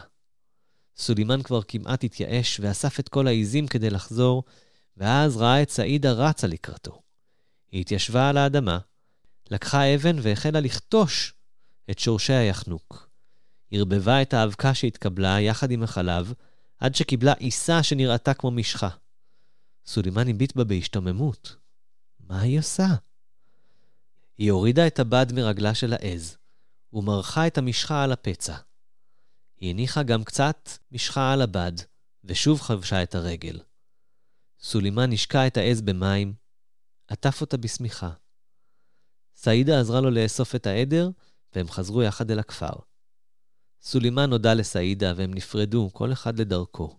[0.97, 4.45] סולימן כבר כמעט התייאש ואסף את כל העיזים כדי לחזור,
[4.97, 7.03] ואז ראה את סעידה רצה לקראתו.
[7.73, 8.79] היא התיישבה על האדמה,
[9.51, 11.35] לקחה אבן והחלה לכתוש
[11.91, 13.09] את שורשי היחנוק.
[13.71, 16.33] ערבבה את האבקה שהתקבלה יחד עם החלב,
[16.79, 18.89] עד שקיבלה עיסה שנראתה כמו משחה.
[19.87, 21.61] סולימן הביט בה בהשתוממות.
[22.31, 22.87] מה היא עושה?
[24.39, 26.37] היא הורידה את הבד מרגלה של העז,
[26.93, 28.57] ומרחה את המשחה על הפצע.
[29.57, 31.73] היא הניחה גם קצת משחה על הבד,
[32.25, 33.61] ושוב חבשה את הרגל.
[34.61, 36.35] סולימן השקע את העז במים,
[37.09, 38.11] עטף אותה בשמיכה.
[39.35, 41.11] סעידה עזרה לו לאסוף את העדר,
[41.55, 42.73] והם חזרו יחד אל הכפר.
[43.83, 46.99] סולימן הודה לסעידה, והם נפרדו, כל אחד לדרכו.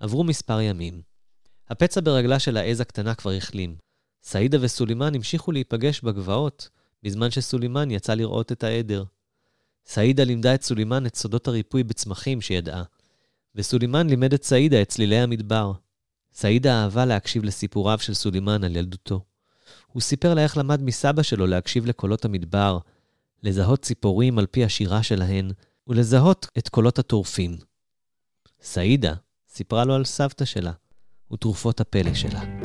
[0.00, 1.02] עברו מספר ימים.
[1.68, 3.87] הפצע ברגלה של העז הקטנה כבר החלים.
[4.22, 6.68] סעידה וסולימן המשיכו להיפגש בגבעות,
[7.02, 9.04] בזמן שסולימן יצא לראות את העדר.
[9.86, 12.82] סעידה לימדה את סולימן את סודות הריפוי בצמחים שידעה,
[13.54, 15.72] וסולימן לימד את סעידה את צלילי המדבר.
[16.32, 19.24] סעידה אהבה להקשיב לסיפוריו של סולימן על ילדותו.
[19.86, 22.78] הוא סיפר לה איך למד מסבא שלו להקשיב לקולות המדבר,
[23.42, 25.50] לזהות ציפורים על פי השירה שלהן,
[25.86, 27.56] ולזהות את קולות הטורפים.
[28.62, 29.14] סעידה
[29.48, 30.72] סיפרה לו על סבתא שלה
[31.32, 32.57] ותרופות הפלא שלה.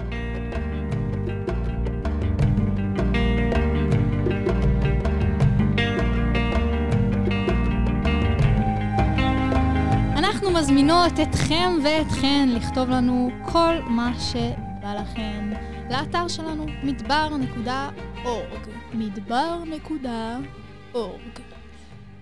[10.64, 15.52] מזמינות אתכם ואתכן לכתוב לנו כל מה שבא לכם
[15.92, 18.70] לאתר שלנו, מדבר.org.
[18.94, 20.30] מדבר.org.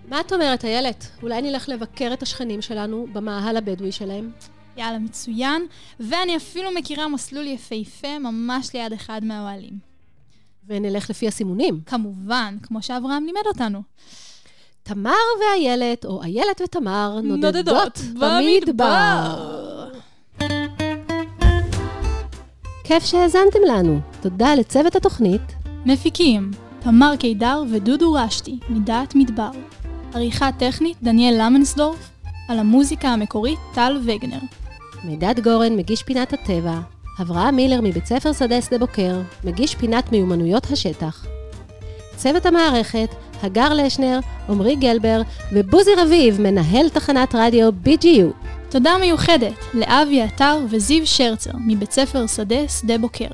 [0.08, 1.08] מה את אומרת, איילת?
[1.22, 4.32] אולי נלך לבקר את השכנים שלנו במאהל הבדואי שלהם?
[4.78, 5.66] יאללה, מצוין.
[6.00, 9.80] ואני אפילו מכירה מסלול יפהפה ממש ליד אחד מהאוהלים.
[10.68, 11.82] ונלך לפי הסימונים.
[11.86, 13.82] כמובן, כמו שאברהם לימד אותנו.
[14.84, 19.48] תמר ואיילת, או איילת ותמר, נודדות, נודדות במדבר.
[22.84, 24.00] כיף שהאזנתם לנו.
[24.22, 25.42] תודה לצוות התוכנית.
[25.86, 29.50] מפיקים, תמר קידר ודודו רשתי, מדעת מדבר.
[30.14, 32.10] עריכה טכנית, דניאל למנסדורף.
[32.48, 34.40] על המוזיקה המקורית, טל וגנר.
[35.04, 36.80] מידד גורן, מגיש פינת הטבע.
[37.22, 41.26] אברהם מילר מבית ספר שדה שדה בוקר, מגיש פינת מיומנויות השטח.
[42.16, 43.10] צוות המערכת,
[43.44, 45.22] הגר לשנר, עמרי גלבר
[45.54, 48.48] ובוזי רביב, מנהל תחנת רדיו BGU.
[48.70, 53.28] תודה מיוחדת לאבי עטר וזיו שרצר מבית ספר שדה שדה בוקר.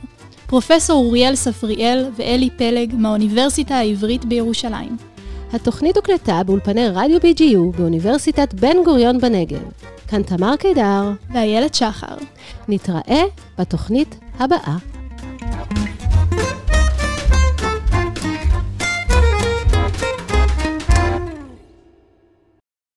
[0.47, 4.97] פרופסור אוריאל ספריאל ואלי פלג מהאוניברסיטה העברית בירושלים.
[5.53, 9.61] התוכנית הוקלטה באולפני רדיו BGU באוניברסיטת בן גוריון בנגב.
[10.07, 12.15] כאן תמר קידר, ואיילת שחר.
[12.67, 13.23] נתראה
[13.59, 14.96] בתוכנית הבאה.